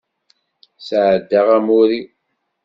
[0.87, 2.05] Sεeddaɣ amur-iw.